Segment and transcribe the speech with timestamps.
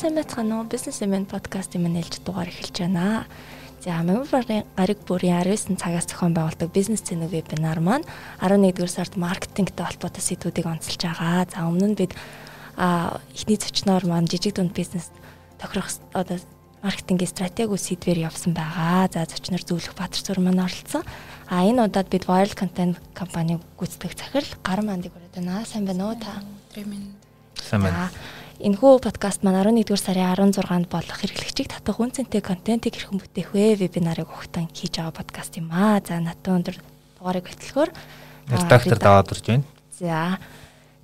[0.00, 0.66] Сайн байцгаана уу?
[0.66, 3.30] Business Event podcast-ийн маань ээлж дугаар эхэлж байна.
[3.78, 8.02] За, Мембарын гариг бүрийн 19 цагаас зохион байгуулдаг бизнес цэний вебинар маань
[8.42, 11.46] 11-р сард маркетингтэй холбоотой сэдвүүдийг онцолж байгаа.
[11.46, 12.18] За, өмнө нь бид
[12.74, 15.14] а эхний зочноор маань жижиг дунд бизнес
[15.62, 16.42] тохирох одоо
[16.82, 19.08] маркетингийн стратеги сэдвэр явсан байгаа.
[19.12, 21.04] За, зочноор зөвлөх Баатар зүр маань оролцсон.
[21.48, 25.64] А энэ удаад бид viral content компани гүйцэтгэх захирал Гар мандыг хүрээд байна.
[25.68, 26.40] Сайн байна уу та?
[27.60, 28.08] Сайн байна.
[28.60, 34.28] Энэхүү подкаст маань 11-р сарын 16-нд болох хэрэглэгчийг татах үнцэнтэй контентыг хэрхэн бүтээх вэ вебинарыг
[34.28, 35.96] ухтан хийж байгаа подкаст юм аа.
[36.04, 36.76] За надад өндөр
[37.16, 37.90] дугаарыг хөтлөхөөр
[38.52, 39.64] редактор даваад орж байна.
[39.96, 40.36] За.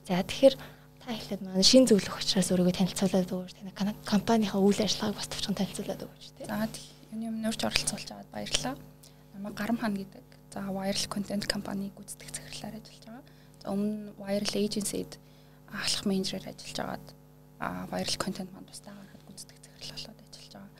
[0.05, 0.76] За тэгэхээр
[1.07, 3.55] та эхлээд маань шин зөвлөх учраас өөрийгөө танилцуулаад өгөөч.
[3.79, 6.51] Таны компанийнхаа үйл ажиллагааг бас товчхон танилцуулаад өгөөч тийм.
[6.51, 6.67] За
[7.15, 8.75] юуны өмнө урьж оролцуулж аваад баярлалаа.
[9.39, 13.25] Намайг Гарам хаан гэдэг За viral content компани гүйцэтгэх захирлаар ажиллаж байгаа.
[13.61, 15.21] За өмнө viral agency-д
[15.69, 17.07] ахлах менежерээр ажиллаж агаад
[17.93, 20.73] viral content манд тустай гарахад гүйцэтгэх захирал болоод ажиллаж байгаа.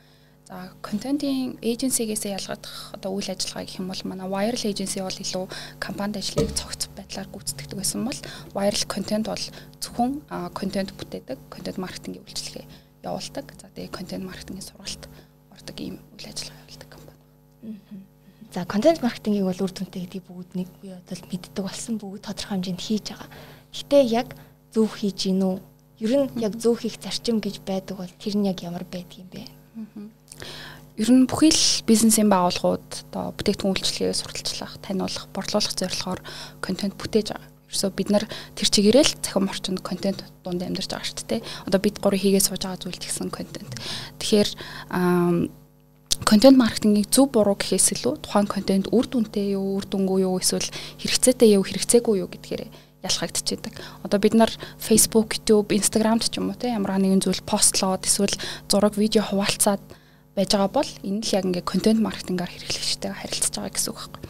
[0.49, 5.45] За контентын эйженсигээс ялгадах одоо үйл ажиллагаа гэх юм бол манай viral agency бол илүү
[5.77, 6.76] компанид ажлыг цогц
[7.17, 8.19] байдлаар гүйцэтгэдэг байсан бол
[8.53, 9.45] viral content бол
[9.81, 10.21] зөвхөн
[10.53, 12.65] контент бүтээдэг, контент маркетингийн үйлчилгээ
[13.01, 13.45] явуулдаг.
[13.57, 15.03] За тэгээ контент маркетингийн сургалт
[15.49, 17.21] ордог ийм үйл ажиллагаа явуулдаг компани.
[17.65, 18.53] Аа.
[18.53, 22.61] За контент маркетингийг бол үр дүнтэй гэдгийг бүгд нэг би бодол мэддэг болсон бүгд тодорхой
[22.61, 23.29] хэмжээнд хийж байгаа.
[23.73, 24.27] Гэтэ яг
[24.69, 25.57] зөв хийж гин үү?
[26.05, 29.29] Ер нь яг зөв хийх зарчим гэж байдаг бол тэр нь яг ямар байдаг юм
[29.33, 29.49] бэ?
[30.97, 36.25] Ер нь бүхий л бизнесийн байгууллагууд одоо бүтээгдэхүүн үйлчлэгээ сурталчлах, таниулах, борлуулах зорилгоор
[36.57, 37.53] контент бүтээж байгаа.
[37.69, 38.25] Ерөөсөө бид нар
[38.57, 41.41] тэр чигээрээ л цахим орчинд контент дунд амьдарч байгаа шүү дээ.
[41.69, 43.77] Одоо бид гурийн хийгээ сууж байгаа зүйл гэсэн контент.
[44.17, 44.49] Тэгэхээр
[46.25, 50.65] контент маркетингийг зөв буруу гэхээс илүү тухайн контент үр дүнтэй юу, үр дүнгүй юу эсвэл
[50.97, 52.65] хэрэгцээтэй юу, хэрэгцээгүй юу гэдгээр
[53.05, 53.73] ялхагдчихэдэг.
[54.01, 54.49] Одоо бид нар
[54.81, 58.33] Facebook, YouTube, Instagram ч юм уу те ямар нэгэн зүйл постлоод эсвэл
[58.65, 59.83] зураг, видео хуваалцаад
[60.37, 64.21] байж байгаа бол энэ л яг ингээ контент маркетингаар хэрэглэгчтэй харилцаж байгаа гэсэн үг байхгүй.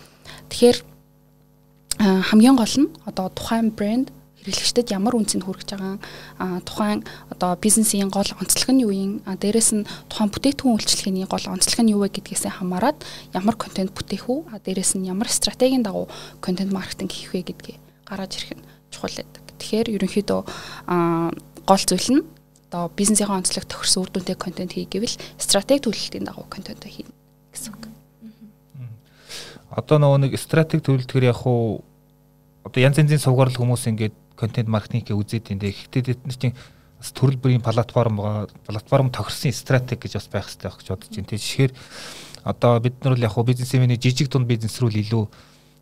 [0.47, 0.77] Тэгэхээр
[1.99, 5.99] хамгийн гол нь одоо тухайн брэнд хэрэглэгчдэд ямар үнцэнд хүргэж байгаа
[6.63, 11.79] тухайн одоо бизнесийн гол онцлог нь юу юм дээрэс нь тухайн бүтээгдэхүүн үйлчлэгээний гол онцлог
[11.83, 13.03] нь юу вэ гэдгээсээ хамаарат
[13.35, 16.07] ямар контент бүтээх үү дээрэс нь ямар стратегийн дагуу
[16.39, 19.43] контент маркетинг хийх вэ гэдгээ гаргаж ирэх нь чухал байдаг.
[19.59, 20.41] Тэгэхээр ерөнхийдөө
[21.67, 22.23] гол зүйл нь
[22.69, 27.11] одоо бизнесийн онцлог тохирсон үр дүнтэй контент хий гэвэл стратеги төлөлтийн дагуу контент хийнэ
[27.55, 27.87] гэсэн үг.
[29.71, 31.83] Одоо нөгөө нэг стратеги төлөлтгөр яг уу
[32.67, 36.55] одоо янз янзын сувгаарл хүмүүс ингээд контент маркетинг үзээд энэ гэхдээ тэд нар чинь
[36.99, 41.29] бас төрөл бүрийн платформ байгаа платформ тохирсон стратеги гэж бас байх хэрэгтэй гэж бодож байна.
[41.31, 41.73] Тэгээ жишгээр
[42.43, 45.23] одоо бид нар л яг хуу бизнесмений жижиг дунд бизнес рүү илүү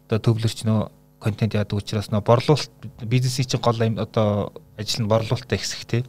[0.06, 2.72] одоо төвлөрч нөө контент яадаг учраас нөө борлуулалт
[3.02, 6.03] бизнесийн чинь гол одоо ажил нь борлуулалттай хэсэг тий.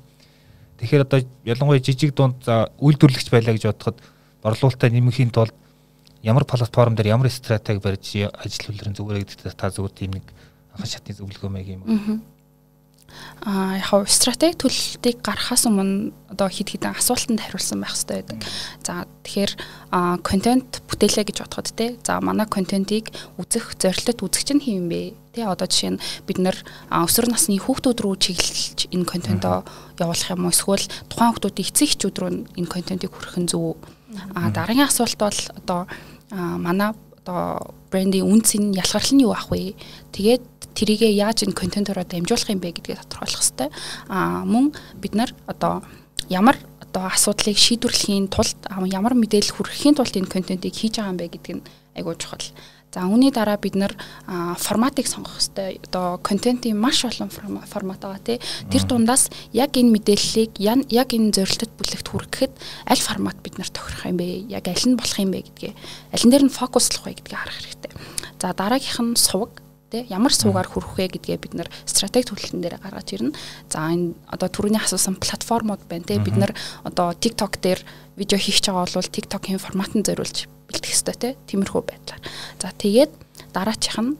[0.78, 3.98] Тэгэхээр одоо ялангуяа жижиг дунд үйлдвэрлэгч байлаа гэж бодоход
[4.42, 5.54] борлуулалтаа нэмэхийн тулд
[6.22, 10.26] ямар платформ дээр ямар стратеги барьж ажил хүлэрэн зүгээр гэдэг та зүгээр тийм нэг
[10.76, 11.82] анхан шатны зөвлөгөө маяг юм.
[11.88, 12.35] Аа
[13.46, 18.38] а яг стратеги төлөлтийг гаргахаас өмнө одоо хид хідэн асуултанд хариулсан байх хэрэгтэй байдаг.
[18.82, 19.52] За тэгэхээр
[20.26, 25.14] контент бүтээлээ гэж бодоход те за манай контентийг үзэх зорилтод үзэгч нь хэм бэ?
[25.32, 26.58] Тэ одоо жишээ нь бид нэр
[26.90, 29.62] өсвөр насны хүүхдүүд рүү чиглэлж энэ контентоо
[30.02, 30.52] явуулах юм уу?
[30.52, 33.76] Эсвэл тухайн хүүхдүүдийн эцэг эхчүүд рүү энэ контентыг хүргэх нь зөв үү?
[34.34, 35.86] А дараагийн асуулт бол одоо
[36.34, 36.90] манай
[37.26, 39.74] одоо брендийн үнц нь ялгарл нь юу ах вэ?
[40.14, 43.68] Тэгээд тэрийгэ яаж энэ контентоор дамжуулах юм бэ гэдгээ тодорхойлох хэрэгтэй.
[44.06, 44.70] Аа мөн
[45.02, 45.82] бид нар одоо
[46.30, 51.26] ямар одоо асуудлыг шийдвэрлэхийн тулд ямар мэдээлэл хүргэхийн тулд энэ контентыг хийж байгаа юм бэ
[51.34, 51.66] гэдг нь
[51.98, 52.46] айгүй чухал.
[52.94, 53.92] За үүний дараа бид нар
[54.56, 55.84] форматыг сонгох хэрэгтэй.
[55.90, 58.40] Одоо контентын маш олон формат байгаа тий.
[58.72, 62.52] Тэр дундаас яг энэ мэдээллийг яг энэ зорилтод бүлэгт хүргэхэд
[62.88, 64.48] аль формат бид нар тохирох юм бэ?
[64.48, 65.72] Яг аль нь болох юм бэ гэдгээ
[66.14, 67.92] аль нь дээр нь фокуслох вэ гэдгийг харах хэрэгтэй.
[68.40, 69.60] За дараагийнх нь суваг
[69.92, 73.36] тий ямар суугаар хүрэх вэ гэдгээ бид нар стратеги төлөлтөн дээр гаргаж ирнэ.
[73.68, 77.80] За энэ одоо түрүүний асуусан платформуд байна тий бид нар одоо TikTok дээр
[78.16, 82.22] видео хийх гэж байгаа бол TikTok-ийн форматанд зориулж бэлтгэх хэрэгтэй тий тиймэрхүү байдлаар.
[82.60, 83.12] За тэгээд
[83.54, 84.18] дараачих нь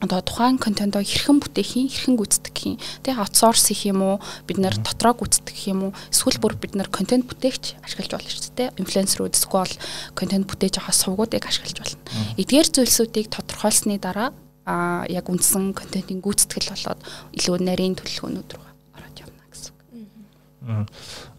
[0.00, 4.16] одоо тухайн контентоо хэрхэн бүтээхийн хэрхэн гүйцэтгэхийн тэг аутсорс хийх юм уу?
[4.44, 5.92] Бид нэр дотроо гүйцэтгэх юм уу?
[6.12, 9.72] Эсвэл бүр бид нэр контент бүтээгч ашиглаж болно шүү дээ инфлюенсерүүд эсвэл
[10.12, 12.04] контент бүтээж байгаа сувгуудыг ашиглаж болно.
[12.36, 14.36] Эдгээр зүйлсүүдийг тодорхойлсны дараа
[14.68, 17.00] а яг үндсэн контентын гүйцэтгэл болоод
[17.38, 18.66] илүү нарийн төлөвлөгөөнүүд рүү
[18.98, 20.90] ороод явна гэсэн үг.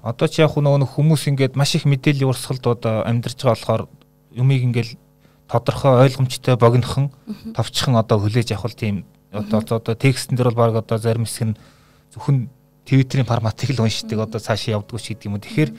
[0.01, 3.83] Одоо ч яг нөгөө хүмүүс ингээд маш их мэдээллийн урсгалд одоо амьдарч байгаа болохоор
[4.31, 4.99] юмыг ингээд
[5.47, 7.11] тодорхой ойлгомжтой богинохон
[7.55, 11.57] товчхон одоо хүлээж авах тийм Одоо одоо текстэн дээр бол баг одоо зарим хэсэг нь
[12.13, 12.49] зөвхөн
[12.87, 15.39] Twitter-ийн форматыг л уншдаг одоо цаашаа явдггүй ч гэдэг юм.
[15.39, 15.71] Тэгэхээр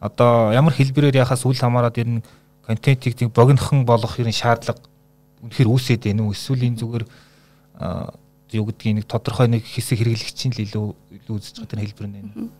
[0.00, 2.24] одоо ямар хэлбэрээр яхаас үл хамааран ер нь
[2.68, 4.84] контентийг тийм богинохон болгох ерэн шаардлага
[5.40, 6.36] үнэхээр үүсээд байна уу?
[6.36, 7.04] Эсвэл энэ зүгээр
[8.52, 10.86] юу гэдгийг нэг тодорхой нэг хэсэг хэрэглэгчийн л илүү
[11.24, 12.52] илүү үзэж байгаа тэр хэлбэр нь.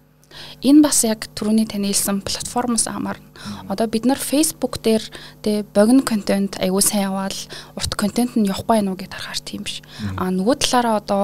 [0.62, 3.24] Энэ бас яг түрүүний таны хэлсэн платформоос хамаарна.
[3.70, 5.02] Одоо бид нар Facebook дээр
[5.42, 7.38] тэ богино контент аягүй сайн яваал
[7.78, 9.80] урт контент нь явахгүй уу гэж харахаар тийм биш.
[10.18, 11.22] А нөгөө талаараа одоо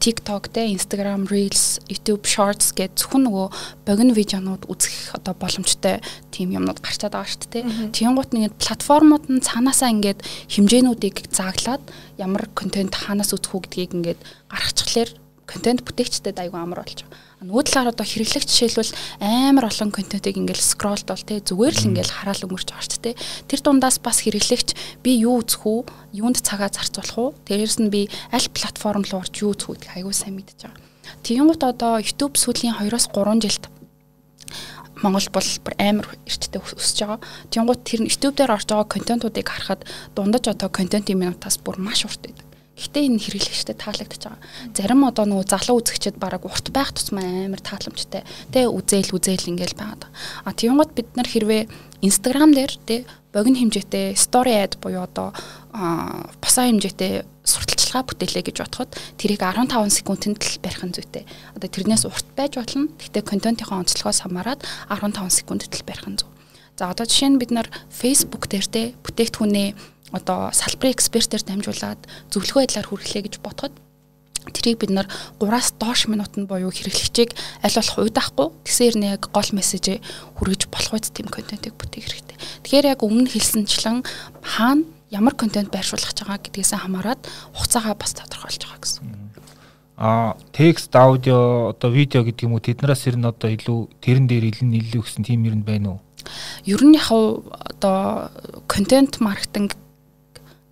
[0.00, 3.46] TikTok тэ Instagram Reels, YouTube Shorts гэж зөвхөн нөгөө
[3.84, 6.00] богино видеонууд үзэх одоо боломжтой
[6.32, 7.64] тийм юмнууд гарч байгаа шүү дээ.
[7.92, 11.84] Тиймгут нэг платформуд нь цаанаасаа ингээд хэмжээнүүдийг зааглаад
[12.16, 15.10] ямар контент хаанаас үзэх үү гэдгийг ингээд гаргачихлаэр
[15.44, 18.92] контент бүтээгчдэд аягүй амар болж байгаа Нөгөө талаар одоо хэрэглэгч жишээлбэл
[19.24, 23.16] амар олон контентыг ингээл скролд бол те зүгээр л ингээл хараал өнгөрч байгаа шүү дээ.
[23.48, 25.80] Тэр дундаас бас хэрэглэгч би юу үзэх үү?
[26.20, 27.30] Юунд цагаа зарцуулах уу?
[27.48, 30.84] Тэрээс нь би аль платформ руу орж юу үзэх үү гэх аягүй сайн мэдэж байгаа.
[31.24, 33.64] Тэгэнгუთ одоо YouTube сүүлийн 2-оос 3 жилд
[35.00, 37.24] Монгол бол бүр амар эрттэй өсөж байгаа.
[37.48, 42.20] Тэнгууд тэр YouTube дээр орж байгаа контентуудыг харахад дундаж одоо контентын минутаас бүр маш урт
[42.20, 42.49] байдаг.
[42.80, 44.40] Гэхдээ энэ хэрэглэгчтэй таалагдчихж байгаа.
[44.72, 48.24] Зарим одоо нөгөө залуу үзэгчд бараг урт байх тусмаа амар тааламжтай.
[48.48, 50.08] Тэ үзээл үзээл ингээл байгаад.
[50.08, 51.68] А тиймгод бид нар хэрвээ
[52.00, 53.04] Instagram дээр тэ
[53.36, 55.36] богино хэмжээтэй story ad буюу одоо
[56.40, 61.24] босоо хэмжээтэй сурталчилгаа бүтээлээ гэж бодоход тэрийг 15 секундэд л барих нь зүйтэй.
[61.60, 62.88] Одоо тэрнээс урт байж болно.
[62.96, 66.32] Гэхдээ контентынхоо онцлогоос хамаарат 15 секундэд л барих нь зөв.
[66.80, 69.68] За одоо жишээ нь бид нар Facebook дээр те бүтээгдэхүүнээ
[70.12, 73.74] одоо салбарын экспертээр дамжуулаад зөвлөгөө байдлаар хүргэлээ гэж бодоход
[74.48, 75.08] тэрийг бид нар
[75.38, 80.00] 3-аас доош минутанд буюу хэрэглэгчийг аль болох уйдаахгүй тэгсээр нь яг гол мессежээ
[80.40, 82.38] хүргэж болох үст тийм контентыг бүтээх хэрэгтэй.
[82.64, 84.00] Тэгэхээр яг өмнө хэлсэнчлэн
[84.40, 87.20] хаана ямар контент байршуулах гэж байгаа гэдгээс хамаарат
[87.52, 89.04] хугацаагаа бас тодорхойлж байгаа гэсэн.
[90.00, 94.48] Аа текст, аудио, одоо видео гэдэг юм уу тэднээс ер нь одоо илүү тэрэн дээр
[94.48, 96.00] илэн илүү гэсэн тийм юм байна уу?
[96.64, 98.32] Ер нь яг одоо
[98.64, 99.76] контент маркетинг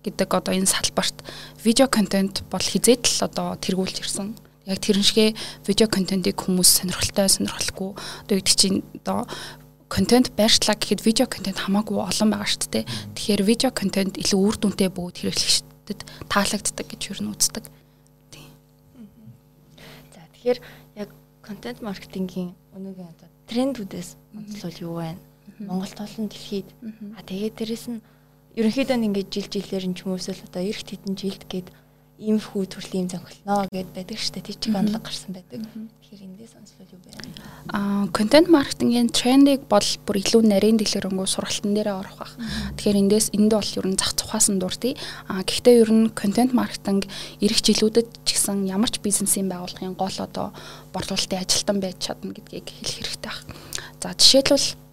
[0.03, 1.23] гэдэг одоо энэ салбарт
[1.63, 4.35] видео контент бол хизээд л одоо тэргүүлж ирсэн.
[4.69, 5.35] Яг тэрэн шигэ
[5.65, 9.27] видео контентыг хүмүүс сонирхолтой сонирхолгүй одоо үүд чинь одоо
[9.89, 12.85] контент байршлаа гэхэд видео контент хамаагүй олон байгаа шүү дээ.
[13.17, 15.99] Тэгэхээр видео контент илүү үр дүнтэй бөгөөд хэрэглэгчдэд
[16.29, 17.65] таалагддаг гэж юу н үздэг.
[18.29, 18.53] Тийм.
[20.13, 20.59] За тэгэхээр
[21.01, 21.09] яг
[21.41, 25.17] контент маркетингийн өнөөгийн одоо трендүүдээс онцлол юу вэ?
[25.65, 26.69] Монголд болон дэлхийд.
[27.17, 27.99] А тэгээд дээрэс нь
[28.59, 31.67] ерөнхийдөө ингээд жил жилээр нь ч юм уусэл одоо эрт хэдэн жилд гээд
[32.19, 35.63] ийм хүү төрлийн юм зохилноо гэд байдаг штэ тэр чиг онлог гарсан байдаг.
[35.63, 37.15] Тэгэхээр эндээс онцлол юу бэ?
[37.71, 42.35] Аа контент маркетингийн трендийг бол бүр илүү нарийн дэлгэрэнгүй сургалтын дээрээ орох байх.
[42.75, 44.99] Тэгэхээр эндээс энд бол ер нь зах тухаас нь дурдъя.
[45.31, 47.07] Аа гэхдээ ер нь контент маркетинг
[47.39, 50.51] эх жилүүдэд ч гэсэн ямар ч бизнесийн байгууллагын гол одоо
[50.91, 53.55] борлуулалтын ажилтан байж чадна гэдгийг хэлэх хэрэгтэй байна.
[54.03, 54.88] За жишээлбэл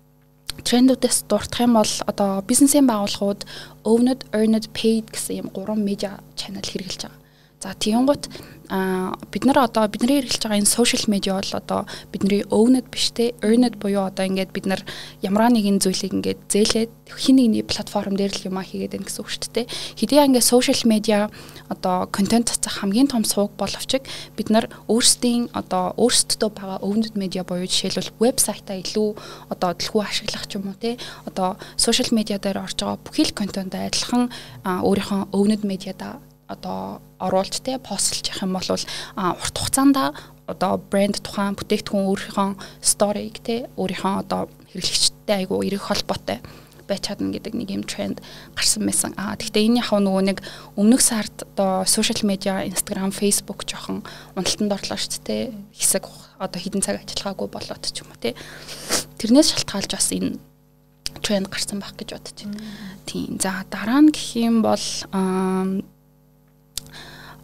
[0.65, 3.45] трендүүдээс дуртах юм бол одоо бизнесийн байгууллагууд
[3.85, 7.26] owned, earned, paid гэсэн юм гурван медиа чанал хэрэгжилж байгаа.
[7.67, 8.29] За тиймгут
[8.69, 11.81] а бид нар одоо бидний хэрэглэж байгаа энэ social media бол одоо
[12.13, 14.83] бидний owned биш те earned буюу одоо ингээд бид нар
[15.23, 19.23] ямар нэгэн зүйлийг ингээд зээлээд хин нэгний платформ дээр л юм а хийгээд байна гэсэн
[19.23, 19.67] үг шүү дээ.
[19.99, 21.31] Хэдий ингээд social media
[21.71, 24.03] одоо контент цацах хамгийн том сувг боловч
[24.35, 29.11] бид нар өөрсдийн одоо өөрсдөө байгаа owned media буюу жишээлбэл вебсайтаа илүү
[29.51, 33.35] одоо дэлгүү ашиглах ч юм уу те одоо social media дээр орж байгаа бүхий л
[33.35, 34.31] контент адилхан
[34.67, 36.19] өөрийнхөө owned media-да
[36.49, 39.97] одоо оруулж те постлж явах юм бол урт хугацаанд
[40.47, 42.51] одоо брэнд тухайн бүтээгдэхүүн өөрийнхөө
[42.81, 46.39] сториг те өөрийнхөө одоо хэрэглэгчтэй айгу эрэг холбоотой
[46.87, 48.23] байж чадна гэдэг нэг юм тренд
[48.55, 49.13] гарсан байсан.
[49.19, 50.39] Аа гэхдээ энэ яг нөгөө нэг
[50.79, 54.07] өмнөх сард одоо сошиал медиа, Instagram, Facebook жоохон
[54.39, 55.51] уналтанд орлоо шүү дээ.
[55.75, 56.07] Хэсэг
[56.39, 58.39] одоо хідэн цаг ажиллагаагүй болоод ч юм уу тий.
[59.19, 60.39] Тэрнээс шалтгаалж бас энэ
[61.27, 62.63] тренд гарсан байх гэж бодож байна.
[63.03, 63.35] Тийм.
[63.43, 64.85] За дараа нь гэх юм бол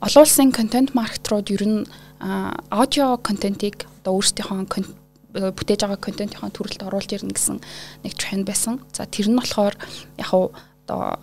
[0.03, 1.81] олон улсын контент маркетрууд ер нь
[2.19, 4.67] аудио контентийг одоо өөрсдийнхөө
[5.33, 7.59] бүтээж байгаа контентынхаа төрөлд оруулж ирнэ гэсэн
[8.05, 8.83] нэг тренд байсан.
[8.93, 9.79] За тэр нь болохоор
[10.19, 10.51] яг уу
[10.85, 11.17] одоо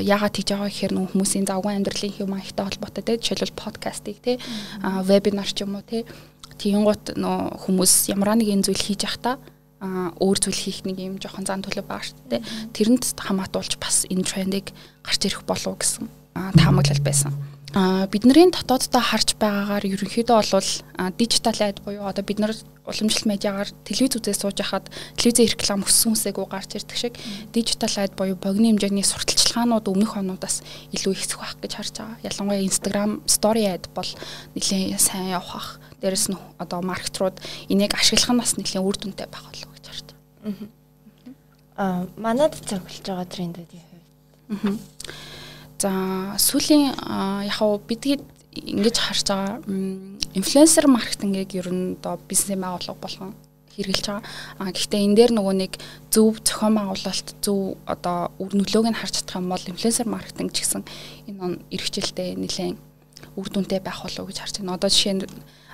[0.00, 4.40] яагаад тийж байгаа гэхээр нөх хүмүүсийн завгүй амьдралын хэв маягтай холбоотой те жишээлбэл подкастыг те
[4.82, 6.08] вебинар ч юм уу те
[6.58, 9.38] тийгоот нөө хүмүүс ямар нэгэн зүйл хийж явахдаа
[9.80, 12.42] өөр зүйл хийх нэг юм жоохон зан төлөв байгаа шүү дээ.
[12.74, 16.04] Тэрэнд хамаатуулж бас энэ трендийг гарч ирэх болов гэсэн
[16.34, 17.32] таамаглал байсан.
[17.72, 20.70] А бидний дотооддоо харж байгаагаар ерөнхийдөө бол
[21.14, 22.50] дижитал айд буюу одоо бид нар
[22.82, 27.14] уламжлалт медиагаар телевиз үзээ сууж хахад телевизээ реклам өссөн үсээгөө гарч ирдэг шиг
[27.54, 32.18] дижитал айд буюу богино хэмжээний сурталчилгаанууд өмнөх онуудаас илүү ихсэх байх гэж харж байгаа.
[32.26, 34.10] Ялангуяа Instagram story ad бол
[34.58, 35.78] нэлээд сайн явах.
[36.02, 37.38] Дээрэс нь одоо маркетрууд
[37.70, 40.66] энийг ашиглах нь бас нэлээд үр дүнтэй байх болов гэж харж байгаа.
[41.78, 43.86] Аа манад цогцолж байгаа трендүүдийн
[44.58, 44.82] хувьд.
[45.80, 46.92] За сүүлийн
[47.48, 48.20] яг бидний
[48.52, 49.64] ингэж харж байгаа
[50.36, 53.32] инфлюенсер маркетингийг ер нь одоо бизнес байгууллага болгон
[53.72, 54.24] хэрэгжилж байгаа.
[54.60, 55.72] А гэхдээ энэ дээр нөгөө нэг
[56.12, 60.68] зөв зохион байгуулалт зөв одоо үр нөлөөг нь харж чадах юм бол инфлюенсер маркетинг ч
[60.68, 60.84] гэсэн
[61.32, 62.76] энэ он эрхчлэлтэй нэлээд
[63.40, 64.76] үр дүнтэй байх болов уу гэж харж байна.
[64.76, 65.24] Одоо жишээ нь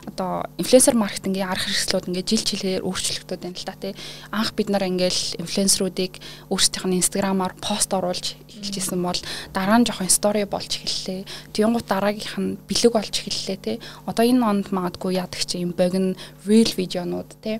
[0.06, 3.94] одоо инфлюенсер маркетингийн арга хэрэгслүүд ингээд жил жилээр өөрчлөгдөд байна л да тий.
[4.30, 9.20] Анх бид нар ингээд инфлюенсеруудыг өөрсдийнх нь инстаграмаар пост оруулж эхэлжсэн бол
[9.52, 11.26] дараа нь жоохон стори болж эхэллээ.
[11.52, 13.76] Тэнгуут дараагийнх нь бэлэг болж эхэллээ тий.
[14.06, 16.14] Одоо энэ онд магадгүй яадаг чи юм богино
[16.46, 17.58] real видеонууд тий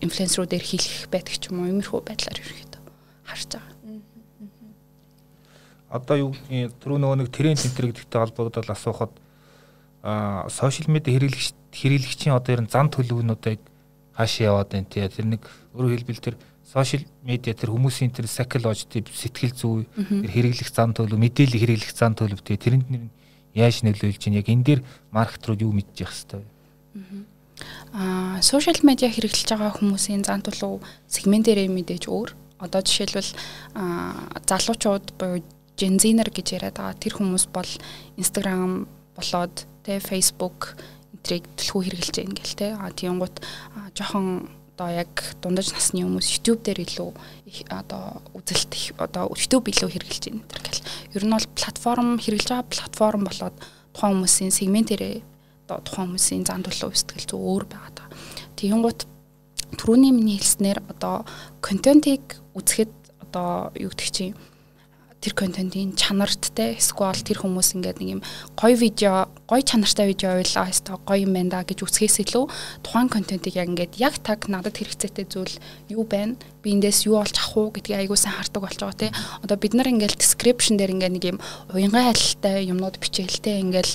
[0.00, 2.82] инфлюенсеруудээр хийх байдаг ч юм уу иймэрхүү байдлаар ерөөхдөө
[3.26, 3.74] харж байгаа.
[5.88, 6.30] Одоо юу
[6.78, 9.12] түрүү нөгөө нэг тренд центр гэдэгтэй холбогдол асуухад
[10.02, 13.60] а сошиал медиа хэрэглэгч хэрэглэгчийн одоо ер нь зан төлөвнүүдийг
[14.14, 15.42] хаашаа яваад байна тий тэр нэг
[15.74, 21.18] өөрөөр хэлбэл тэр сошиал медиа тэр хүмүүсийн тэр psychology сэтгэл зүй тэр хэрэглэх зан төлөв
[21.18, 23.10] мэдээлэл хэрэглэх зан төлөв тий тэрэнд нэр
[23.54, 26.46] яаж нөлөөлж чинь яг энэ дээр маркетрууд юу мэдчих хэвээр
[27.92, 32.30] аа сошиал медиа хэрэглэж байгаа хүмүүсийн зан төлөв сегментээрээ мэдээж өөр.
[32.62, 33.32] Одоо жишээлбэл
[34.46, 35.42] залуучууд буюу
[35.78, 36.98] Gen-Z-нер гэж яриад байгаа.
[36.98, 37.70] Тэр хүмүүс бол
[38.18, 39.56] Instagram болоод
[39.88, 40.76] тэ Facebook
[41.16, 43.40] энтрийг төлхөө хэрглэж байна гэл тэ а тиймгут
[43.96, 47.10] жоохон одоо яг дундаж насны хүмүүс YouTube дээр илүү
[47.48, 50.84] их одоо үзэлт их одоо YouTube илүү хэрглэж байна тэр гэл.
[51.16, 53.56] Ер нь бол платформ хэрглэж байгаа платформ болоод
[53.96, 55.16] тухайн хүмүүсийн сегментэрээ
[55.66, 58.08] одоо тухайн хүмүүсийн зан төлөв сэтгэл зүй өөр байгаа даа
[58.54, 59.10] тиймгут
[59.74, 61.26] түрүүний миний хэлснээр одоо
[61.60, 62.92] контентийг үзэхэд
[63.26, 64.38] одоо юу гэдэг чинь
[65.18, 68.22] тэр контентын чанарт те эсвэл тэр хүмүүс ингээд нэг юм
[68.54, 72.46] гоё видео гоё чанартай видео байлаа эсвэл гоё юм байна да гэж үсгээс илүү
[72.86, 75.58] тухайн контентыг яг ингээд яг таг надад хэрэгцээтэй зүйл
[75.90, 76.38] юу байна?
[76.62, 79.10] Би эндээс юу олж авах уу гэдгийг айгуу сайн хардаг болж байгаа те.
[79.42, 81.38] Одоо бид нар ингээд description дээр ингээд нэг юм
[81.74, 83.90] уянган хайлттай юмнууд бичээлтэй ингээд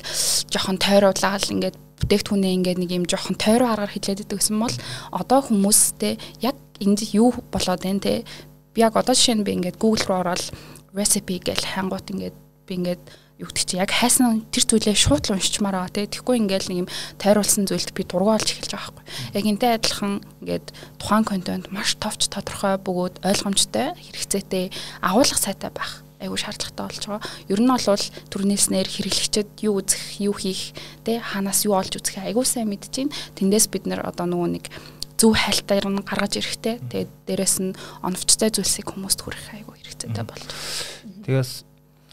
[0.51, 4.75] жоохон тойруулаад ингээд бүтээгдэхүүнээ ингээд нэг юм жоохон тойроо аргаар хэлээд идэг гэсэн бол
[5.15, 8.27] одоо хүмүүстэй яг энд юу болоод байна те.
[8.75, 10.44] Би яг одоо жишээ нь би ингээд Google руу ороод
[10.93, 12.38] recipe гэж хангууд ингээд
[12.69, 13.03] би ингээд
[13.41, 16.05] юу гэдэг чи яг хайсан тэр зүйлээ шууд л уншичмаар байгаа тий.
[16.05, 19.05] Тэгэхгүй ингээд нэг юм тайруулсан зүйлд би дургуйлж эхэлж байгаа байхгүй.
[19.33, 20.13] Яг энтэй адилхан
[20.45, 20.67] ингээд
[21.01, 24.69] тухайн контент маш товч тодорхой бөгөөд ойлгомжтой хэрэгцээтэй
[25.01, 27.21] агуулга сайтай байх айгүй шаардлагатай болж байгаа.
[27.51, 30.71] Ер нь бол түрнээснээр хэрэглэгчэд юу үзэх, юу хийх,
[31.03, 33.15] тэ хаанаас юу олж үзэх айгүй сайн мэдэж байна.
[33.35, 34.65] Тэндээс бид нэр одоо нөгөө нэг
[35.24, 36.84] зөв хайлтаар нь гаргаж ирэхтэй.
[36.84, 37.72] Тэгээд дээрэс нь
[38.03, 40.48] оновчтой зүйлсийг хүмүүст хүргэх айгүй хэрэгцээтэй байна.
[41.24, 41.63] Тэгээс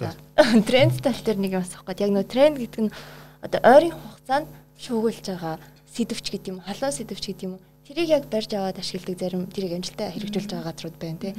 [0.71, 2.95] тренд тал дээр нэг юм асах гээд яг нөө тренд гэдэг нь
[3.43, 4.49] одоо ойрын хугацаанд
[4.79, 5.59] шүүгүүлж байгаа
[5.91, 10.09] сэдвч гэдэг юм халуун сэдвч гэдэг юм тэрийг яг барьж аваад ашигладаг зарим тэрийг амжилттай
[10.15, 11.35] хэрэгжүүлж байгаа газрууд байна тий.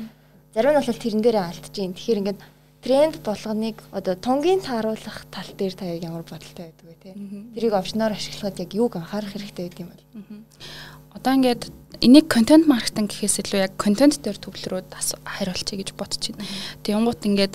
[0.54, 1.96] Зарим нь бол тэрэн дээрээ алдчихээн.
[1.96, 2.42] Тэгэхээр ингээд
[2.82, 7.14] тренд болгоныг одоо тунгийн тааруулах тал дээр та ямар бодолтой байдаг вэ тий.
[7.56, 10.04] Тэрийг опшноор ашиглахад яг юуг анхаарах хэрэгтэй гэдэг юм бол.
[11.16, 11.70] Одоо ингээд
[12.02, 14.90] энийг контент маркетинг гэхээс илүү яг контент дээр төвлөрөөд
[15.28, 16.48] хариулчих гэж бодож байна.
[16.82, 17.54] Тэгэнгუთ ингээд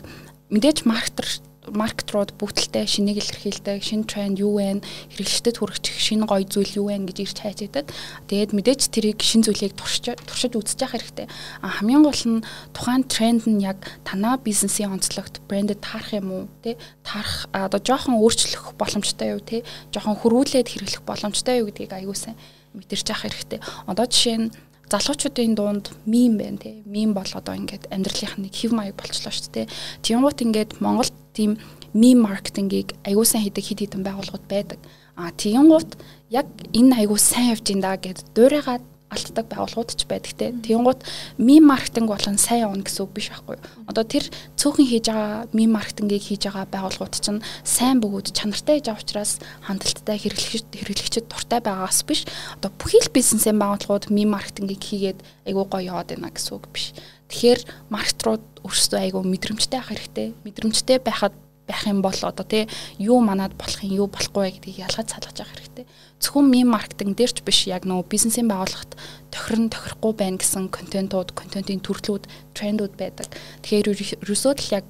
[0.52, 1.26] мэдээж маркетер
[1.66, 4.78] маркетрууд бүгдэлтэй шинийг илэрхийлдэг, шинэ тренд юу вэ?
[5.10, 7.90] Хэрэглэгчдэд хүргэх шинэ гоё зүйл юу вэ гэж ирж хайж идэг.
[8.30, 11.26] Тэгээд мэдээж тэрийг шинэ зүйлийг туршиж туршиж үзэж явах хэрэгтэй.
[11.62, 16.44] А хамгийн гол нь тухайн тренд нь яг танаа бизнесийн онцлогт брендэд таарах юм уу?
[16.62, 19.42] Тэ таарах одоо жоохон өөрчлөх боломжтой юу?
[19.42, 22.38] Тэ жоохон хөрвүүлээд хэрэглэх боломжтой юу гэдгийг аягүй сайн
[22.76, 23.61] мэдэрч явах хэрэгтэй.
[23.88, 24.52] Одоо жишээ нь
[24.90, 26.83] залуучуудын дунд мим байна тий.
[26.87, 29.66] Мим бол одоо ингээд амьдралынх нэг хэв маяг болчлоо шүү дээ.
[30.02, 31.59] Тиймгут ингээд Монголд тийм
[31.92, 34.78] мим маркетингийг аягүй сайн хийдэг хэд хэдэн байгууллагууд байдаг.
[35.18, 35.99] А тиймгут
[36.30, 40.50] яг энэ аягүй сайн явж ин да гэд дуурайгаад алддаг байгууллагууд ч байдаг те.
[40.50, 41.06] Тэнгууд
[41.38, 43.56] мим маркетинг болон сайн явна гэсэн үг биш байхгүй.
[43.86, 44.26] Одоо тэр
[44.58, 49.32] цөөхөн хийж байгаа мим маркетингийг хийж байгаа байгууллагууд чинь сайн бөгөөд чанартай хийж байгаа учраас
[49.62, 52.26] хандлттай хэрэглэгчд хэрэглэгчд дуртай байгаас биш.
[52.58, 56.90] Одоо бүхий л бизнесийн байгууллагууд мим маркетингийг хийгээд айгүй гоё яваад байна гэсэн үг биш.
[57.30, 57.60] Тэгэхээр
[57.94, 60.34] маркетрууд өөрсдөө айгүй мэдрэмжтэй авах хэрэгтэй.
[60.42, 61.34] Мэдрэмжтэй байхад
[61.66, 62.64] байх юм бол одоо тий
[62.99, 65.87] юу манад болох юм юу болохгүй гэдгийг ялгаж салгаж явах хэрэгтэй
[66.20, 68.96] зөвхөн мем маркетинг дээр ч биш яг нөгөө бизнесийн байгууллагт
[69.28, 72.25] тохирон тохирохгүй байна гэсэн контентууд, контентын төрлүүд,
[72.56, 73.28] трендүүд байдаг.
[73.61, 74.87] Тэгэхээр ерөөсөө л яг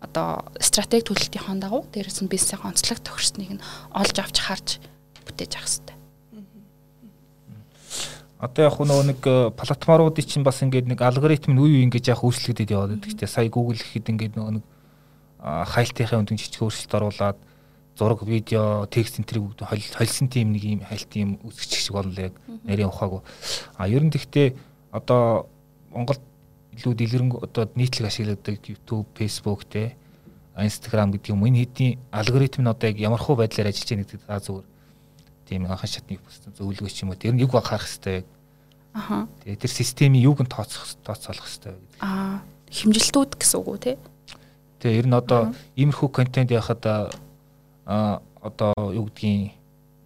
[0.00, 4.68] одоо стратеги төлөлтийн дагуу дээрээс нь бизнесийн онцлог тохирсныг нь олж авч харж
[5.28, 5.96] бүтээж авах хэрэгтэй.
[8.40, 12.08] Одоо яг нөгөө нэг э, платформуудын чинь бас ингээд нэг алгоритм нь үе үе ингэж
[12.08, 13.12] яг өөрчлөгдөд яваад байдаг.
[13.12, 14.64] Гэтэ сая Google гэхэд ингээд нөгөө нэг
[15.40, 17.38] хайлтынхаа өндөн жижиг өөрчлөлт оруулаад
[17.96, 22.88] зураг, видео, текст энтрийг холилсон тийм нэг юм хайлт юм үсгчих шиг боллоо яг нарийн
[22.88, 23.20] ухаагүй.
[23.76, 24.56] А ер нь тэгтээ
[24.92, 25.48] одоо
[25.90, 26.20] Монголд
[26.76, 29.96] илүү дэлгэрэнгүй одоо нийтлэг ашигладаг YouTube, Facebook те
[30.56, 34.26] Instagram гэдэг юм энэ хэдийн алгоритм нь одоо яг ямар хуу байдлаар ажиллаж байгаа гэдэг
[34.28, 34.66] та зүгээр
[35.48, 37.18] тийм анхан шатныг бас зөвлөгөөч юм уу.
[37.18, 38.24] Тэр нь юг анхаарах хэрэгтэй.
[38.92, 39.26] Аха.
[39.44, 42.00] Тэгээ тэр системийн юуг нь тооцох тооцоолох хэрэгтэй гэдэг.
[42.04, 43.92] Аа, хэмжилтүүд гэсэн үг үү те?
[44.80, 46.84] Тэгээ ер нь одоо иймэрхүү контент яхад
[47.86, 49.52] а одоо юу гэдгийг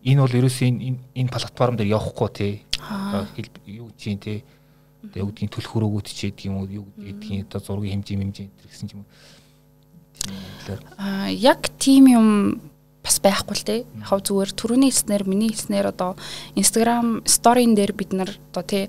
[0.04, 2.52] энэ бол ерөөсөө энэ энэ платформ дээр явахгүй тий.
[3.66, 4.42] Юу юм тий.
[5.00, 8.48] Тэгээ юу гэдгийг төлөх хөрөөгөөт ч гэдэг юм уу юу гэдгийг одоо зургийн хэмжээ хэмжээ
[8.68, 9.06] гэсэн ч юм.
[10.98, 12.28] Аа яг тийм юм
[13.04, 13.76] бас байхгүй л те.
[13.84, 16.16] Яг зүгээр түрүүний хэлснээр миний хэлснээр одоо
[16.56, 18.88] Instagram story-н дээр бид нар одоо тий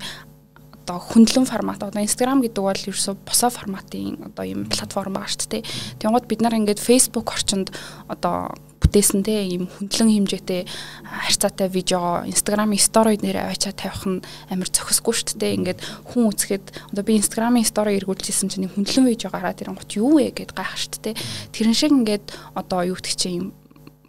[0.86, 5.50] одоо хөндлөн формат одоо Instagram гэдэг бол ерөөсө босоо форматын одоо юм платформ байгаа шүү
[5.58, 5.66] дээ.
[5.98, 7.74] Тэнгууд бид нар ингээд Facebook орчинд
[8.06, 10.62] одоо бүтээсэн те ийм хөндлөн хэмжээтэй
[11.02, 15.58] харьцаатай видео Instagram-ийн story нэрээ аваачаа тавих нь амар зохисгүй шүү дээ.
[15.58, 15.80] Ингээд
[16.14, 16.64] хүн үзэхэд
[16.94, 21.02] одоо би Instagram-ийн story эргүүлжсэн чинь хөндлөн видео гараад ирэнгуут юу вэ гэд гайхах шүү
[21.02, 21.18] дээ.
[21.50, 23.50] Тэрэн шиг ингээд одоо юу гэдэг чинь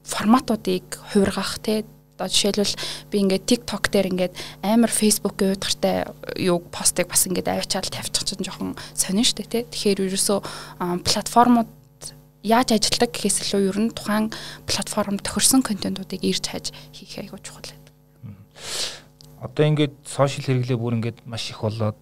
[0.06, 2.76] форматуудыг хувиргах те одоо жишээлбэл
[3.14, 4.34] би ингээд TikTok дээр ингээд
[4.66, 6.10] амар Facebook-ийн удаартай
[6.42, 9.64] юу постыг бас ингээд аваачаал тавьчих чинь жоохон сонин штэ тий.
[9.70, 10.40] Тэгэхээр ерөөсөө
[11.06, 11.70] платформуд
[12.42, 14.34] яаж ажилдаг гэхээс илүү ер нь тухайн
[14.66, 17.94] платформ тохирсон контентуудыг ирж хаж хийх айгуу чухал байдаг.
[19.38, 21.98] Одоо ингээд сошиал хэрэглээ бүр ингээд маш их болоод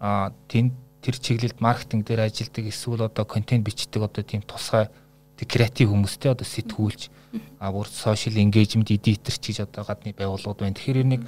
[0.00, 4.92] а тэнд тэр чиглэлд маркетинг дээр ажилдаг эсвэл одоо контент бичдэг одоо тийм тусгай
[5.36, 7.12] тэг креатив хүмүүстэй одоо сэтгүүлч
[7.60, 10.76] а бүр сошиал engagement editor ч гэж одоо гадны байгууллагууд байна.
[10.76, 11.22] Тэгэхээр нэг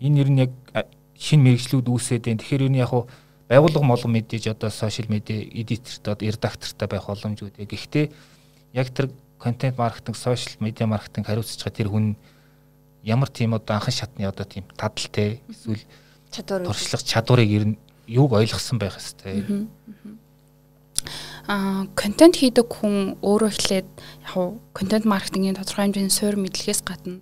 [0.00, 0.52] энэ ер нь яг
[1.18, 2.40] шинэ мэрэгчлүүд үүсээд байна.
[2.40, 3.04] Тэгэхээр ер нь яг хуу
[3.48, 7.52] байгууллага молон мэдээж одоо сошиал медиа эдиторт одоо редактортай байх боломжгүй.
[7.52, 8.06] Гэхдээ
[8.72, 12.16] яг тэр контент маркетинг, сошиал медиа маркетинг хариуцж байгаа тэр хүн
[13.04, 15.84] ямар тийм одоо анхан шатны одоо тийм тадалтай эсвэл
[16.32, 17.76] чадвар туршлага чадварыг ер нь
[18.08, 19.68] юуг ойлгосон байх хэвээр
[21.46, 23.88] а контент хийдэг хүн өөрөө эхлээд
[24.24, 27.20] яг контент маркетингийн тодорхой хэмжээний суурь мэдлэгээс гадна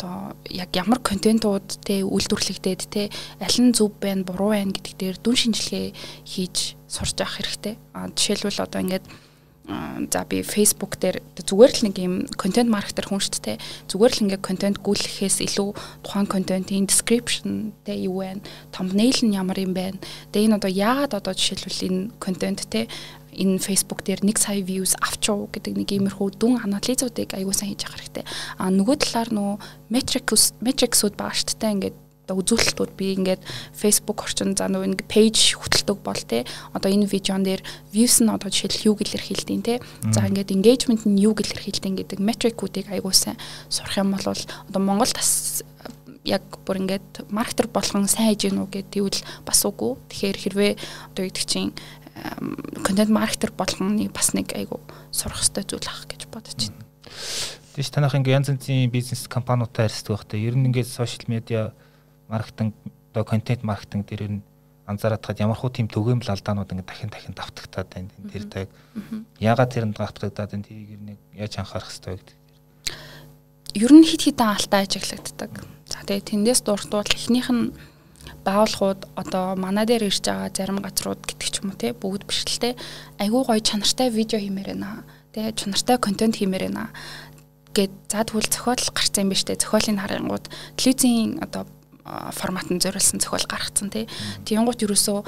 [0.00, 5.16] одоо яг ямар контентууд те үйлдвэрлэгдээд те аль нь зөв байна буруу байна гэдэг дээр
[5.22, 5.86] дүн шинжилгээ
[6.24, 7.76] хийж сурч авах хэрэгтэй.
[7.92, 9.06] А жишээлбэл одоо ингээд
[10.10, 13.62] за би Facebook дээр зүгээр л нэг юм контент маркетер хүн шүү дээ.
[13.86, 15.68] Зүгээр л ингээд контент гүйлгэхээс илүү
[16.02, 18.42] тухайн контентын description тэ юу байна,
[18.74, 20.00] thumbnail нь ямар юм байна.
[20.34, 22.90] Тэгээ энэ одоо яагаад одоо жишээлбэл энэ контент тэ
[23.36, 27.86] энэ Facebook дээр 1 сая views авчуу гэдэг нэг иймэрхүү дүн анализуудыг аягүй сайн хийж
[27.86, 28.24] явах хэрэгтэй.
[28.58, 29.56] А нөгөө талаар нөгөө
[29.90, 31.74] metrics metricsуд байгаа шүү дээ.
[31.76, 31.96] Ингээд
[32.30, 33.42] үзүүлэлтүүд би ингээд
[33.74, 38.30] Facebook орчин за нөгөө ингээд пэйж хөтэлдэг бол те одоо энэ видеон дээр views нь
[38.30, 39.82] одоо жишээл юу илэрхийлдэйн те
[40.14, 45.14] за ингээд engagement нь юу илэрхийлдэйн гэдэг метрикүүдийг аягүй сайн сурах юм бол одоо Монголд
[45.18, 45.62] бас
[46.24, 49.96] яг бүр ингээд маркетер болгон сайн хийж гэнүү гэдгийг бас үгүй.
[50.12, 50.72] Тэгэхээр хэрвээ
[51.16, 51.72] одоо гэдэг чинь
[52.84, 54.80] контент маркетер болгоны бас нэг айгу
[55.10, 56.84] сурах хэрэгтэй зүйл ах гэж бодож байна.
[57.74, 61.72] Тийш танах ингээ янз янзын бизнес компаниудтай харьцдаг байхдаа ер нь ингээ сошиал медиа
[62.28, 62.74] маркетинг
[63.12, 64.42] одоо контент маркетинг дээр ер нь
[64.90, 68.10] анзаараад хад ямар хуу тийм төгөөмөл алдаанууд ингээ дахин дахин давтагтаад байна.
[68.32, 68.68] Тэр таг
[69.38, 72.36] яагаад тэрэнд давтагдаад байна тэрийг ер нь яаж анхаарах хэрэгтэй гэдэг.
[73.78, 75.52] Ер нь хит хитэн алдаа ажиглагддаг.
[75.86, 77.70] За тэгээ тэндээс дуртвал эхнийх нь
[78.44, 82.24] байгууллагууд одоо манай дээр ирж байгаа зарим газрууд гэдэг ч юм уу те бүгд
[82.60, 82.76] те
[83.18, 85.04] айгүй гоё чанартай видео хиймээр байна.
[85.32, 86.90] Тэ чанартай контент хиймээр байна
[87.74, 91.66] гэд за тэгвэл зохиол гарцсан юм биш те зохиолыг харангууд телевизийн одоо
[92.34, 94.08] форматанд зориулсан зохиол гаргацсан тий.
[94.44, 95.22] Тэнгуут юусоо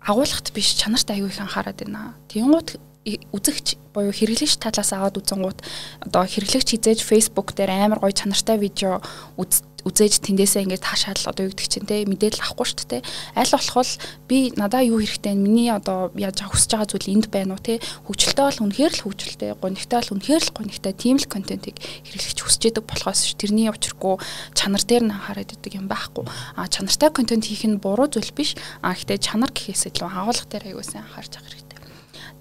[0.00, 2.16] агуулгад биш чанарт аягүй их анхаарат байна.
[2.32, 5.58] Тэнгуут үзэгч буюу хэрэглэгч талаас аваад үзэнгууд
[6.06, 9.02] одоо хэрэглэгч хизээж Facebook дээр амар гоё чанартай видео
[9.34, 13.02] үз үзээж тэндээсээ ингээд таашаал одоо юу гэдэг чинь те мэдээлэл авахгүй шүү дээ.
[13.34, 13.90] Аль болох
[14.30, 18.46] би надаа юу хэрэгтэй миний одоо яаж хүсэж байгаа зүйл энд байна уу те хөгжилтэй
[18.46, 22.84] бол үнэхээр л хөгжилтэй гонигтай бол үнэхээр л гонигтай тийм л контентыг хэрэглэгч хүсэж идэг
[22.86, 24.22] болохоос ш тэрний учиргүй
[24.54, 26.30] чанар дээр нь анхаарат идэг юм байхгүй.
[26.54, 28.54] А чанартай контент хийх нь буруу зүйл биш.
[28.86, 31.71] А гэхдээ чанар гэхээс илүү агуулга дээр аягүй сайн анхаарч авах хэрэгтэй.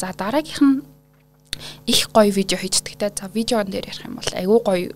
[0.02, 0.82] За дараагийнх нь
[1.86, 3.14] их гоё видео хийждэг те.
[3.14, 4.90] За видеон дээр ярих юм бол айгүй гоё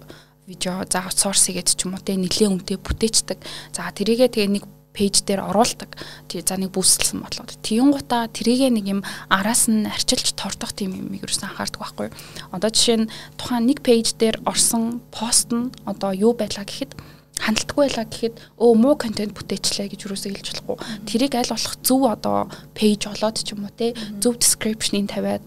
[0.49, 3.37] видео за аутсорс хийгээд ч юм уу те нэлээд үнэтэй бүтээчдэг.
[3.69, 4.65] За тэрийгээ тэгээ нэг
[4.97, 5.93] пэйж дээр оруулдаг.
[6.25, 7.53] Тий за нэг бүсэлсэн болоод.
[7.61, 12.09] Тийгуутаа тэрийгээ нэг юм араас нь арчилж тордох тийм юм ерөөсөн анхаардаг байхгүй.
[12.49, 16.97] Одоо жишээ нь тухайн нэг пэйж дээр орсон пост нь одоо юу байлаа гэхэд
[17.39, 20.77] хандлагагүй байлаа гэхэд өө муу контент бүтээчлээ гэж юусоо хэлж болохгүй.
[21.09, 22.37] Тэрийг аль болох зөв одоо
[22.73, 23.91] пэйж олоод ч юм уу те
[24.23, 25.43] зөв description-ийг тавиад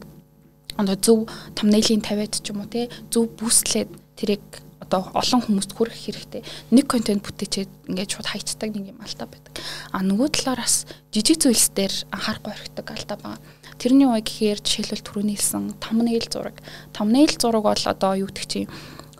[0.76, 1.18] одоо зөв
[1.56, 4.44] thumbnail-ийг тавиад ч юм уу те зөв бүүстлээд тэрийг
[4.88, 6.42] одоо олон хүмүүст хүрэх хэрэгтэй.
[6.72, 9.52] Нэг контент бүтээчээд ингээд шууд хайцдаг нэг юм алдаа байдаг.
[9.92, 13.42] А нөгөө талаар бас жижиг зүйлс дээр анхаарахгүй хэрэгтэй алдаа байна.
[13.76, 16.56] Тэрний үе гэхээр жишээлбэл түрүүний хэлсэн thumbnail зураг.
[16.96, 18.70] Thumbnail зураг бол одоо юу гэдэг чинь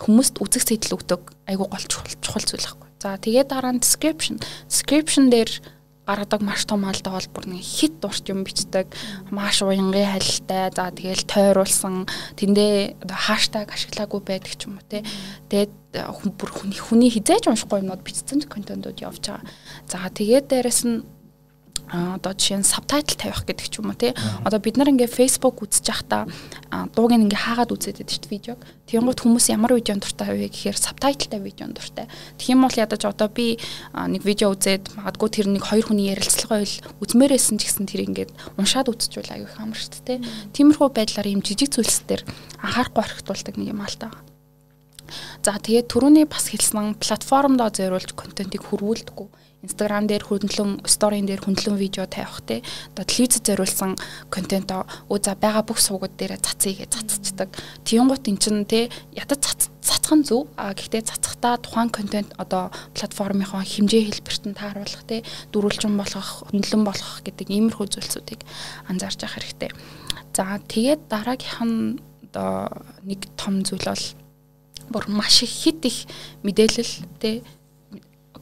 [0.00, 2.88] хүмүүст үзэх сэтэл өгдөг айгуу гол чухал зүйл байхгүй.
[3.00, 4.36] За тэгээд дараа нь description.
[4.68, 5.48] Description дээр
[6.08, 8.88] гаргадаг маш том алдаа бол бүр нэг хит дурт юм бичдэг.
[9.28, 12.08] Маш уянгийн халилтай за тэгэл тойруулсан.
[12.36, 15.04] Тэндээ хаштаг ашиглаагүй байдаг ч юм уу те.
[15.52, 19.44] Тэгээд хүн бүр хүний хүний хизээж уншихгүй юмнууд бичсэн контентууд явж байгаа.
[19.84, 21.04] За тэгээд дээрэс нь
[21.88, 24.12] одоо жишээ нь сабтайтл тавих гэдэг ч юм уу тий.
[24.44, 26.28] Одоо бид нар ингээ Facebook үзэж явахдаа
[26.92, 28.60] дууг ингээ хаагаад үзээд байдаг шүү дээ видеог.
[28.88, 32.06] Тэгэнгუთ хүмүүс ямар видеонд дуртай вэ гэхээр сабтайтлтай видеонд дуртай.
[32.36, 33.56] Тэгэх юм бол ядаж одоо би
[33.96, 38.30] нэг видео үзээд магадгүй тэр нэг хоёр хүний ярилцлага байл үзмээрсэн ч гэсэн тэр ингээд
[38.60, 40.18] уншаад үзчихвэл аюу их амар шүү дээ тий.
[40.56, 42.24] Тиймэрхүү байдлаар ийм жижиг зүйлсээр
[42.64, 44.12] анхаарахгүй орхитуулдаг нэг юм алдаа.
[45.40, 49.28] За тэгээд түрүүний бас хэлсэн платформдоо зориулж контентыг хөрвүүлдэггүй
[49.62, 52.62] Instagram дээр хөндлөн сторийн дээр хөндлөн видео тавих те
[52.94, 53.98] одоо телевизэд зориулсан
[54.30, 57.50] контент өө за байгаа бүх суугууд дээр цацъя гэж цацчихдаг.
[57.82, 59.42] Тиймгут эн чин те ядаж
[59.82, 60.46] цацах нь зөв.
[60.54, 66.84] А гэхдээ цацахтаа тухайн контент одоо платформынхоо хэмжээ хэлбэрт нь тааруулах те дөрвөлжин болгох, хөндлөн
[66.86, 68.46] болгох гэдэг иймэрхүү зүйлсүүдийг
[68.86, 69.70] анзаарч явах хэрэгтэй.
[70.38, 71.98] За тэгээд дараагийнх нь
[72.30, 72.70] одоо
[73.02, 74.06] нэг том зүйл бол
[74.88, 76.06] бүр маш их хит их
[76.46, 77.42] мэдээлэл те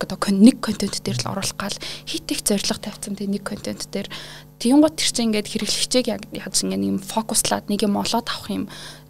[0.00, 4.08] одоо нэг контент дээр л оруулах гал хит их зориг тавьсан тийм нэг контент дээр
[4.58, 8.50] тийм гот тэр чинь ингээд хэрэглэгчээг яг яаж ингээд юм фокуслаад нэг юм олоод авах
[8.50, 8.64] юм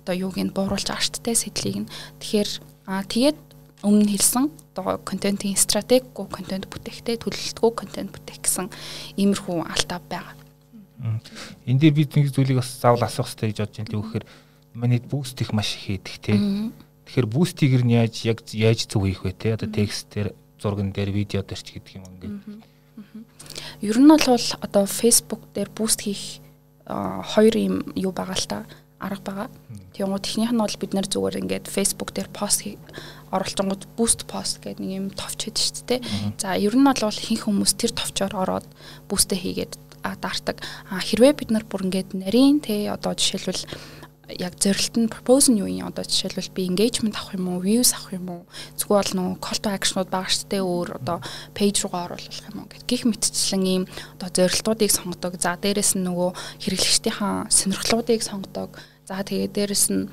[0.06, 1.90] одоо юуг нь бууруулж штэ сэтлийг нь
[2.22, 2.50] тэгэхээр
[2.86, 3.38] аа тэгээд
[3.82, 8.66] өмнө хэлсэн одоо контентын стратеггүй контент бүтээхтэй төлөлтгүй контент бүтээх гэсэн
[9.20, 10.34] иймэрхүү алдаа байгаа.
[11.68, 13.92] Энд дээр бид нэг зүйлийг бас заавал асуух хэрэгтэй гэж бодож байна.
[13.92, 14.24] Түүхээр
[14.74, 16.34] манай буст их маш их хийдэг те.
[17.06, 19.54] Тэгэхээр бустийг нь яаж яг яаж зөв хийх вэ те?
[19.54, 22.64] Одоо текстээр зурган дээр видео дээр ч гэдэг юм ингээд.
[23.82, 26.40] Ер нь бол одоо Facebook дээр буст хийх
[26.86, 28.58] хоёр юм юу байгаа л та
[28.98, 29.48] арга байгаа.
[29.92, 32.64] Тэгвэл технийх нь бол бид нар зүгээр ингээд Facebook дээр пост
[33.28, 36.00] оруулчингууд boost post гэдэг нэг юм товч хэд шүү дээ.
[36.40, 38.66] За ер нь бол хин хүмүүс тэр товчоор ороод
[39.10, 40.62] boost хийгээд даардаг.
[40.88, 43.66] А хэрвээ бид нар бүр ингээд нарийн те одоо жишээлбэл
[44.34, 47.94] яг зорилт нь propose нь юу юм одоо жишээлбэл би engagement авах юм уу views
[47.94, 48.42] авах юм уу?
[48.74, 51.18] Зүгээр бол нөө call to action-ууд байгаа шүү дээ өөр одоо
[51.54, 53.84] page руугаа оруулах юм уу гэх мэтчлэн ийм
[54.18, 55.38] одоо зорилтуудыг сонгодог.
[55.38, 58.74] За дээрэс нь нөгөө хэрэглэгчдийн сонирхлуудыг сонгодог.
[59.06, 60.10] За тэгээ дээрэс нь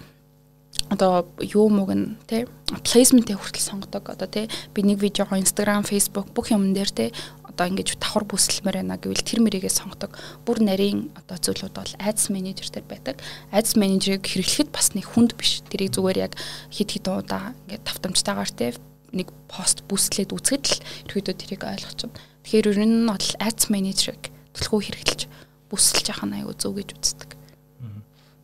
[0.94, 4.14] одоо юу мууг нь те плейсментээ хүртэл сонгодог.
[4.14, 7.06] Одоо те би нэг видеого Instagram, Facebook бүх юм дээр те
[7.54, 12.34] одоо ингэж давхар бүсэлмээр байна гэвэл тэр мэрийгээ сонгодог бүр нарийн одоо зүйлүүд бол айдс
[12.34, 13.22] менежер төр байдаг.
[13.54, 15.62] Айдс менежерийг хэрэглэхэд бас нэг хүнд биш.
[15.70, 16.34] Тэрийг зүгээр яг
[16.74, 18.74] хит хит удаа ингээд тавтамжтайгаар те
[19.14, 20.82] нэг пост бүслээд үзэхэд л
[21.14, 22.18] ерөөдөө тэрийг ойлгочихно.
[22.42, 25.22] Тэгэхээр ер нь бол айдс менежерийг төлхөө хэрэглэж
[25.70, 27.30] бүсэлж нь аюу зөв гэж үздэг.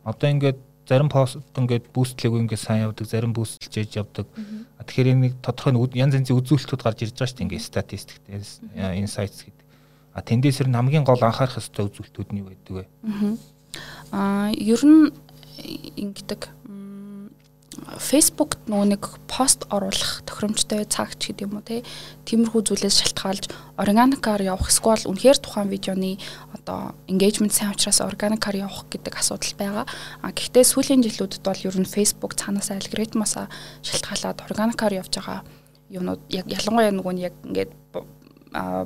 [0.06, 0.58] Одоо ингээд
[0.90, 4.26] зарим пост ингээд бүүстлээгүй ингээд сайн явдаг, зарим бүүстлж ээж явдаг.
[4.82, 8.42] Тэгэхээр энэ нэг тодорхой янз янзын үзүүлэлтүүд гарч ирж байгаа шүү дээ ингээд статистиктэй,
[8.98, 9.66] insights гэдэг.
[10.10, 12.84] А тэндээс ер нь хамгийн гол анхаарах ёстой үзүүлэлтүүд нь юу гэдэг вэ?
[14.10, 15.14] Аа ер нь
[15.94, 16.50] ингэдэг
[17.70, 21.86] Facebook нөгөө нэг пост оруулах тохиромжтой цагч гэдэг юм уу те
[22.26, 23.46] тиймэрхүү зүйлээс шалтгаалж
[23.78, 26.18] органикаар явах эсвэл үнэхээр тухайн видеоны
[26.50, 29.84] одоо engagement сайн учраас органикаар явах гэдэг асуудал байгаа.
[30.18, 33.46] А гэхдээ сүүлийн жилүүдэд бол ер нь Facebook цаанаас алгоритмаасаа
[33.86, 35.46] шалтгаалаад органикаар явж байгаа
[35.94, 37.70] юмнууд яг ялангуяа нөгөө нь яг ингээд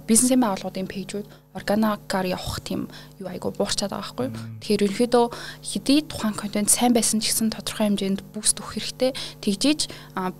[0.04, 2.90] бизнесийн байгууллагын пэйжүүд органикаар явах тийм
[3.22, 4.28] юу айгу буурчаад байгаа байхгүй.
[4.60, 5.24] Тэгэхээр ерөнхийдөө
[5.62, 9.14] хэдий тухайн контент сайн байсан ч гэсэн тодорхой хэмжээнд буст өгөх хэрэгтэй.
[9.38, 9.80] Тэгжиж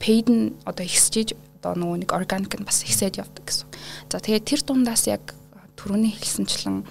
[0.02, 3.70] пейд нь одоо ихсэж одоо нөгөө нэг органик нь бас ихсээд явдаг гэсэн.
[4.10, 5.38] За тэгээд тэр дундаас яг
[5.78, 6.82] түрүүний хэлсэнчлэн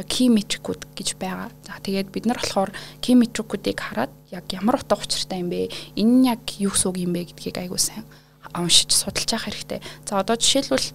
[0.00, 1.52] key metric-үүд гэж байгаа.
[1.64, 2.72] За тэгээд бид нар болохоор
[3.04, 5.68] key metric-үүдийг хараад яг ямар утга учиртай юм бэ?
[5.96, 8.08] Энэ нь яг юу гэсэн үг юм бэ гэдгийг айгуу сайн
[8.54, 9.80] уншиж судалж явах хэрэгтэй.
[10.08, 10.88] За одоо жишээлбэл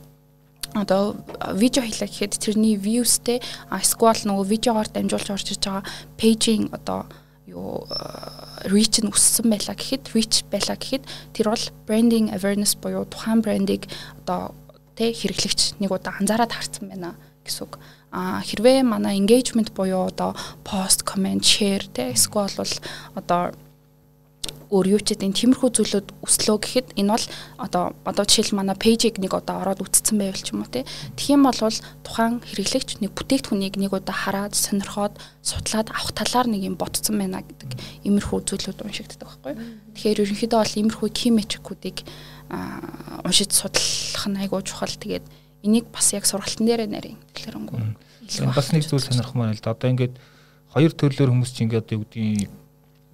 [0.75, 1.15] одоо
[1.55, 3.39] видео хийлээ гэхэд тэрний viewsтэй
[3.71, 5.83] эсвэл нөгөө видеогоор дамжуулж орж ирж байгаа
[6.19, 7.07] page-ийн одоо
[7.47, 7.87] юу
[8.67, 13.87] reach нь өссөн байлаа гэхэд reach байлаа гэхэд тэр бол branding awareness буюу тухайн брендийг
[14.25, 14.51] одоо
[14.99, 17.79] тэ хэрэглэгч нэг удаа анзаараад харсан байна гэсэн үг.
[18.11, 20.33] А хэрвээ манай engagement буюу одоо
[20.63, 22.73] post, comment, share тэ эсвэл бол
[23.15, 23.53] одоо
[24.71, 27.25] өөр юу ч гэдэг тиймэрхүү зүйлүүд өслөө гэхэд энэ бол
[27.61, 30.85] одоо одоо жишээл манай пэйжийг нэг одоо ороод үтцсэн байвал ч юм уу те.
[31.17, 31.59] Тэгэх юм бол
[32.05, 37.45] тухайн хэрэглэгч нэг бүтээгдэхүүнийг нэг удаа хараад сонирхоод судлаад авах талаар нэг юм ботцсон байна
[37.45, 37.71] гэдэг
[38.07, 39.53] иймэрхүү зүйлүүд уншигддаг байхгүй.
[39.93, 41.97] Тэгэхээр ерөнхийдөө бол иймэрхүү кимичкүүдийг
[43.25, 44.89] уншиж судлах нь айгүй чухал.
[44.89, 45.25] Тэгээд
[45.65, 47.79] энийг бас яг сургалтын дээрээ нарийн дэлгэрэнгүй.
[48.53, 50.17] Бас нэг зүйл сонирхох маань л да одоо ингээд
[50.73, 52.49] хоёр төрлөөр хүмүүс чинь ингээд юу гэдгийг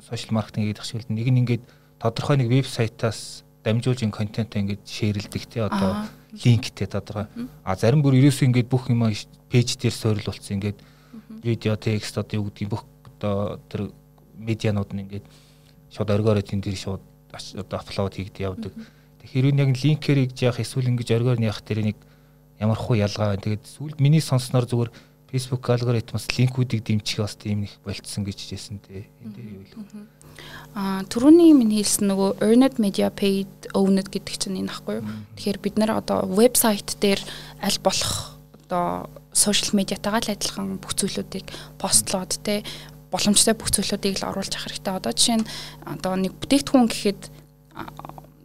[0.08, 1.64] сошиал маркетинг гэдэг шиг нэг нь ингээд
[2.02, 7.28] тодорхой нэг вебсайтаас дамжуулж ин контент ингээд шеэрлдэг те одоо линктэй тодорхой.
[7.64, 9.06] А зарим бүр ерөөсөө ингээд бүх юм
[9.50, 10.80] пэйж дээр суйрлуулсан ингээд
[11.44, 13.92] видео текст одоо юу гэдгийг бүх одоо тэр
[14.38, 15.26] медианууд нь ингээд
[15.94, 18.74] шууд оргиороо тэн дээр шууд одоо апплод хийгдэ явдаг.
[19.22, 21.98] Тэгэхээр энэ яг линкээр хийж явах эсвэл ингэж оргиор нь явах тэр нэг
[22.58, 23.38] ямар хуу ялгаа.
[23.38, 24.90] Тэгээд сүүлд миний сонсноор зүгээр
[25.32, 29.08] Facebook алгоритмаас линкүүдийг дэмжих бас тийм их болцсон гэж хэлсэн дээ.
[29.24, 30.04] Энэ дээр юу вэ?
[30.76, 35.08] Аа түрүүний минь хэлсэн нөгөө earned media paid owned гэдэг чинь энэ ахгүй юу?
[35.39, 37.24] Тэгэхээр бид нэр одоо вебсайт дээр
[37.63, 38.36] аль болох
[38.67, 41.48] одоо сошиал медиатайгаа л адилхан бүх зүйлүүдийг
[41.80, 42.67] постлоод те
[43.12, 44.96] боломжтой бүх зүйлүүдийг л оруулж авах хэрэгтэй.
[45.00, 45.48] Одоо жишээ нь
[45.88, 47.22] одоо нэг бүтээгдэхүүн гэхэд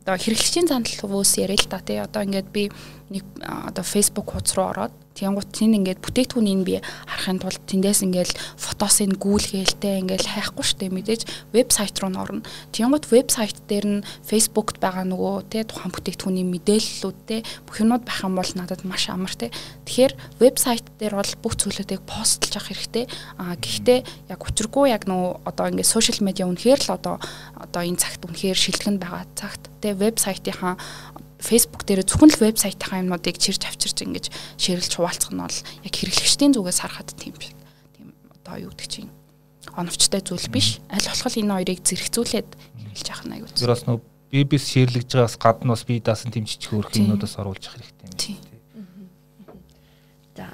[0.07, 2.71] одоо хэрэглэгчийн зандал уус яриа л та тий одоо ингээд би
[3.11, 6.77] нэг одоо Facebook хуудас руу ороод Тэнгуут тийм ингээд бүтээгдэхүүнийг би
[7.09, 11.23] харахын тулд тэндээс ингээд фотосыг гүйлгээлтэй ингээд хайхгүй штэ мэдээж
[11.57, 12.45] вебсайт руу н орно.
[12.77, 18.21] Тэнгуут вебсайт дээр нь Facebook-т байгаа нөгөө тэ тухайн бүтээгдэхүүний мэдээллүүд тэ бүх юмуд байх
[18.29, 19.49] юм бол надад маш амар тэ.
[19.89, 23.05] Тэгэхээр вебсайт дээр бол бүх зүйлүүдийг постлж авах хэрэгтэй.
[23.41, 27.17] Аа гэхдээ яг учиргүй яг нөгөө одоо ингээд сошиал медиа үнэхээр л одоо
[27.57, 30.77] одоо энэ цагт үнэхээр шилтгэн байгаа цагт тэ вебсайтынхаа
[31.39, 36.57] Facebook дээр зөвхөн л вебсайтынхаа юмнуудыг чирж авчирч ингэж ширэлж хуваалцах нь бол яг хэрэглэгчдийн
[36.57, 37.57] зүгээс харахад тийм шиг.
[37.93, 39.13] Тийм одоо юу гэдэг чинь
[39.77, 40.81] оновчтой зүйл биш.
[40.89, 43.53] Аль болох энэ хоёрыг зэрэгцүүлээд хэрэглэж авах нь аюул.
[43.53, 44.01] Тэр бас нөө
[44.33, 48.17] бибис ширлэгж байгаас гадна бас би даасан тэмжиж хөрөх юмнуудаас оруулж явах хэрэгтэй юм.
[48.17, 48.39] Тийм.
[50.37, 50.49] За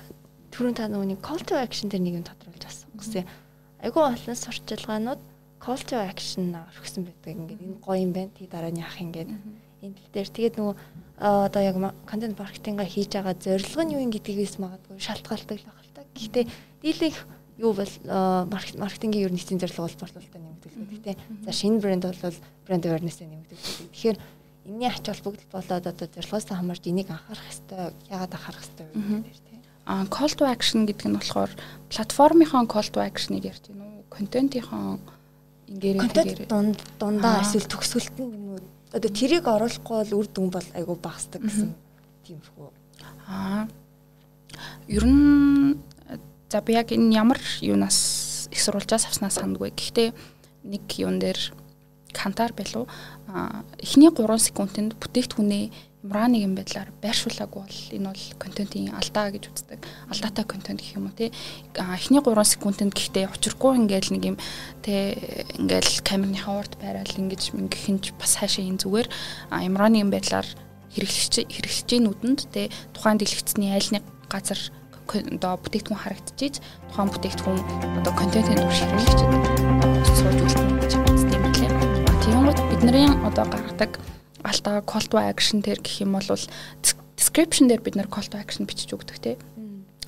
[0.50, 2.90] түрүүн та нөгөө call to action дээр нэг юм тодруулж авсан.
[2.98, 3.24] Гэсэн
[3.86, 5.22] айгүй олон сурчилгаанууд
[5.62, 7.38] call to action орхисон байдаг.
[7.38, 8.34] Ингээд энэ гоё юм байна.
[8.34, 9.30] Тий дараа нь яах юм гээд
[9.82, 10.74] энэ тал дээр тэгээд нөгөө
[11.18, 15.82] одоо яг контент маркетинга хийж байгаа зорилго нь юу юм гэдгийгээс магадгүй шалтгаалдаг л байх
[15.82, 16.02] л та.
[16.14, 16.44] Гэхдээ
[16.82, 17.18] дийлэнх
[17.58, 21.18] юу бол маркетингийн ер нь эцсийн зорилго бол борлуулалтаа нэмэгдүүлэх гэдэг тийм.
[21.44, 23.92] За шинэ брэнд бол брэнд awareness-ыг нэмэгдүүлэх.
[23.92, 24.18] Тэгэхээр
[24.66, 29.38] энэний ач холбогдол болоод одоо зорилгоос хамаарч энийг анхаарах хэрэгтэй, яагаад анхаарах хэрэгтэй вэ гэдэг
[29.46, 29.60] тийм.
[29.84, 31.50] А call to action гэдэг нь болохоор
[31.90, 34.06] платформынхон call to action-ыг ярьж байна уу?
[34.10, 35.02] Контентынхон
[35.66, 38.60] ингээрээ тэгээрээ дунд дундаа эсвэл төгсгөлт нь юм уу
[38.92, 41.72] одоо тэрийг оруулахгүй бол үр дүн бол айгүй багасдаг гэсэн
[42.28, 42.68] тиймэрхүү.
[43.28, 43.66] Аа.
[44.88, 45.80] Ер нь
[46.52, 49.72] за би яг энэ ямар юунаас их сурвалжаас авснаас сандгүй.
[49.72, 50.12] Гэхдээ
[50.68, 51.40] нэг юун дээр
[52.12, 52.86] кантар байлуу.
[53.28, 55.64] А эхний 3 секундэд бүтээгдэхүүнээ
[56.02, 59.80] ямар нэг юм байдлаар байршуулаагүй бол энэ бол контентын алдаа гэж үздэг.
[60.10, 61.30] Алдаатай контент гэх юм уу тий.
[61.78, 64.36] Эхний 3 секундэд гэхдээ учиргүй ингээл нэг юм
[64.82, 65.14] тий
[65.62, 69.08] ингээл камерныхаа урд байрал ингэж ингэхинж бас хаашаа энэ зүгээр
[69.62, 70.48] ямар нэг юм байдлаар
[70.90, 72.66] хэрэглэгч хэрэглэгчийн нүдэнд тий
[72.98, 74.58] тухайн дэлгэцний айл нэг газар
[75.06, 76.56] одоо бүтээгдэхүүн харагдчихийж
[76.90, 77.60] тухайн бүтээгдэхүүн
[78.02, 79.20] одоо контентын дур ширүүлэгч
[80.18, 81.70] сууж үлдэнэ гэж үздэг юм лээ.
[82.26, 83.92] Тийм гот бидний одоо гаргадаг
[84.44, 86.26] алдаа call to action дээр гэх юм бол
[87.16, 89.38] description дээр бид нар call to action бичиж өгдөг те.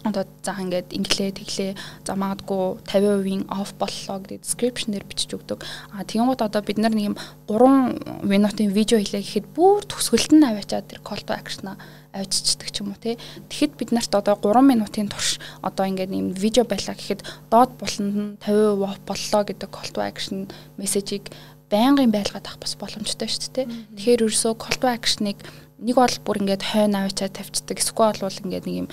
[0.04, 1.72] Одоо за ингээд инглээ тэглээ
[2.04, 5.64] за магадгүй 50% off боллоо гэдэг description дээр бичиж өгдөг.
[5.96, 7.16] А тэгэнгუთ одоо бид нар нэг юм
[7.48, 11.72] 3 минутын видео хийлээ гэхэд бүр төгсгөлт нь аваачаад тэр call to action
[12.12, 13.16] авчичдаг ч юм уу тий.
[13.48, 18.12] Тэгэхэд бид нарт одоо 3 минутын турш одоо ингээд юм видео байлаа гэхэд доод буланд
[18.12, 21.32] нь 50% off боллоо гэдэг call to action мессежийг
[21.72, 23.66] байнгын байлгаад авах бас боломжтой шүү дээ.
[23.96, 25.38] Тэгэхээр ерөөсөө call to action-ыг
[25.80, 27.78] нэг бол бүр ингээд хойно авчаад тавьчихдаг.
[27.80, 28.88] Эсвэл бол ингээд нэг юм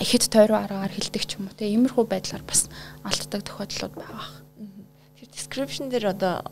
[0.00, 1.66] ихэд тойроо аргаар хилдэг ч юм уу те.
[1.68, 2.68] Иймэрхүү байдлаар бас
[3.02, 4.28] алддаг тохиолдлууд байгаа.
[5.18, 6.44] Тэр description дээр одоо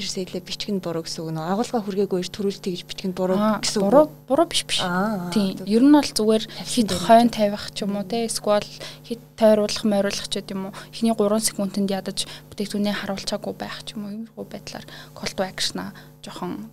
[0.00, 1.44] тэр сэтлээ бичгэн буруу гэсэн үг нөө.
[1.52, 3.84] Агуулга хүргээгүй төрүүлт гэж бичгэн буруу гэсэн үг.
[3.84, 4.80] буруу буруу биш биш.
[4.80, 5.60] Тийм.
[5.68, 8.64] ер нь бол зүгээр хит хойн тавих ч юм уу те эсвэл
[9.04, 10.72] хит тойруулах мориулах ч гэдэм үү.
[10.96, 15.92] Эхний 3 секундэд ядаж бүтээгдэхүүнээ харуулчаагүй байх ч юм уу иймэрхүү байдлаар call to action-а
[16.24, 16.72] жоохон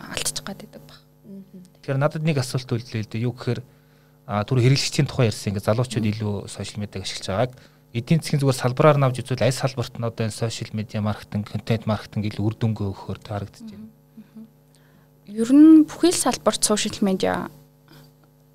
[0.00, 0.98] алдчих гад байдаг баг.
[1.84, 3.60] Тэгэхээр надад нэг асуулт үлдлээ л дээ юу гэхээр
[4.48, 7.52] түр хэрэглэгчдийн тухай ярьсан ингээ залуучууд илүү сошиал медиаг ашиглаж байгааг
[7.92, 11.84] эдийн засгийн зүгээр салбараар навж үзвэл аль салбарт нь одоо энэ сошиал медиа маркетинг, контент
[11.84, 13.92] маркетинг ил үр дүнгээ өгөхөөр харагдаж байна.
[15.28, 17.52] Ер нь бүхэл салбарт сошиал медиа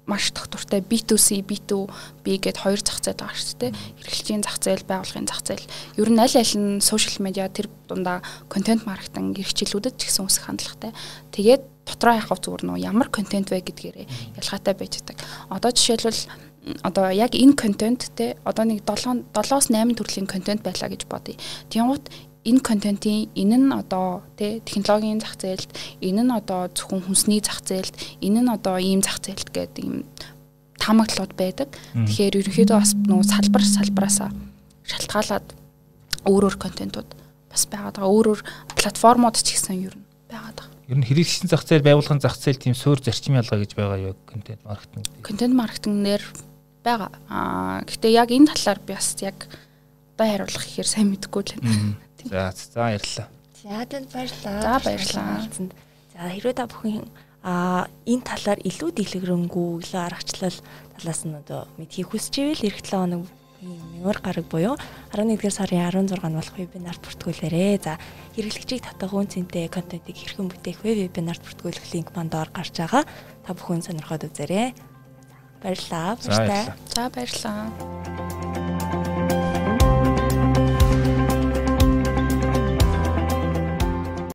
[0.08, 3.76] маш тогтвортой B2C, B2B гэд хоёр зах зээл байгаа шүү дээ.
[4.00, 5.67] Хэрэглэгчийн зах зээл, байгууллагын зах зээл.
[6.00, 10.47] Ер нь аль аль нь сошиал медиа тэр дундаа контент маркетинг эрхчлүүлэлтэд ч гэсэн үсэх
[10.47, 10.95] хандлагатай.
[11.36, 14.08] Тэгээд дотроо яхав зүгээр нөө ямар контент вэ гэдгээрээ
[14.39, 15.28] ялгаатай байж байгаа.
[15.52, 16.23] Одоо жишээлбэл
[16.84, 21.36] одоо яг энэ контент те одоо нэг 7 7-8 төрлийн контент байлаа гэж бодъё.
[21.69, 22.10] Тэнгуут
[22.47, 25.67] энэ контентын энэ нь одоо тий технологийн зах зээлд
[25.99, 27.91] энэ нь одоо зөвхөн хүнсний зах зээлд
[28.23, 30.08] энэ нь одоо ийм зах зээлд гэдэг юм
[30.80, 31.69] таамаглалууд байдаг.
[31.91, 34.32] Тэгэхээр ерөнхийдөө бас нөө салбар салбараасаа
[34.88, 35.47] шалтгаалаад
[36.23, 37.10] өөр өөр контентууд
[37.51, 38.15] бас байгаад байгаа.
[38.15, 38.41] Өөр өөр
[38.80, 40.75] платформуд ч гэсэн ер нь байгаад байгаа.
[40.88, 44.15] Ер нь хэрэглэгчийн зах зээл, байгууллагын зах зээл тийм суур зарчим ялгаа гэж байгаа юу
[44.23, 45.03] контент маркетинг.
[45.19, 46.23] Контент маркетингнэр
[46.88, 47.12] байгаа.
[47.28, 49.38] Аа гэхдээ яг энэ талаар би бас яг
[50.15, 52.00] одоо хариулах ихээр сайн мэдэхгүй л байна.
[52.28, 53.28] За за баярлалаа.
[53.62, 54.62] За танд баярлалаа.
[54.63, 55.38] За баярлалаа.
[56.15, 57.06] За хэрвээ та бүхэн
[57.43, 60.58] а энэ талаар илүү дэлгэрэнгүй илүү аргачлал
[60.97, 63.23] талаас нь одоо мэдхийг хүсэж ивэл эх 7 хоног
[64.04, 64.76] мөр гараг буюу
[65.13, 67.82] 11-р сарын 16-нд болох вебинарт бүртгүүлээрэ.
[67.82, 67.97] За
[68.38, 71.10] хэрэглэгчийг татах үн цэнтэй контентыг хэрхэн бүтээх вэ?
[71.10, 73.04] Вебинарт бүртгүүлэх линк манд ор гарч байгаа.
[73.45, 74.78] Та бүхэн сонирхоод үзээрэй.
[75.63, 76.17] Баярлалаа.
[76.21, 76.75] За баярлалаа.
[76.95, 78.46] За баярлалаа.